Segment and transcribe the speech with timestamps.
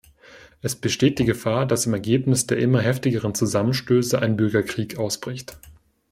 [0.63, 5.59] Es besteht die Gefahr, dass im Ergebnis der immer heftigeren Zusammenstöße ein Bürgerkrieg ausbricht.